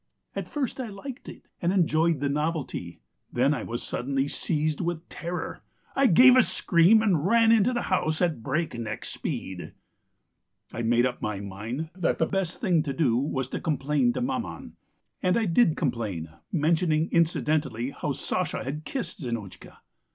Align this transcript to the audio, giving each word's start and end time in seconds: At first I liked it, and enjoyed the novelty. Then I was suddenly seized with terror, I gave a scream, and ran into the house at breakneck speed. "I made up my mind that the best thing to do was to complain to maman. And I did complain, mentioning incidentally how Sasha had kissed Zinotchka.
At 0.35 0.49
first 0.49 0.79
I 0.81 0.87
liked 0.87 1.29
it, 1.29 1.47
and 1.61 1.71
enjoyed 1.71 2.21
the 2.21 2.27
novelty. 2.27 3.01
Then 3.31 3.53
I 3.53 3.61
was 3.61 3.83
suddenly 3.83 4.27
seized 4.27 4.81
with 4.81 5.07
terror, 5.09 5.61
I 5.95 6.07
gave 6.07 6.35
a 6.35 6.41
scream, 6.41 7.03
and 7.03 7.23
ran 7.23 7.51
into 7.51 7.71
the 7.71 7.83
house 7.83 8.19
at 8.19 8.41
breakneck 8.41 9.05
speed. 9.05 9.73
"I 10.73 10.81
made 10.81 11.05
up 11.05 11.21
my 11.21 11.39
mind 11.39 11.91
that 11.95 12.17
the 12.17 12.25
best 12.25 12.59
thing 12.59 12.81
to 12.81 12.93
do 12.93 13.15
was 13.15 13.47
to 13.49 13.59
complain 13.59 14.11
to 14.13 14.21
maman. 14.21 14.75
And 15.21 15.37
I 15.37 15.45
did 15.45 15.77
complain, 15.77 16.29
mentioning 16.51 17.07
incidentally 17.11 17.91
how 17.91 18.13
Sasha 18.13 18.63
had 18.63 18.85
kissed 18.85 19.19
Zinotchka. 19.21 19.77